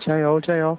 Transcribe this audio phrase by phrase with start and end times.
[0.00, 0.78] 加油加油。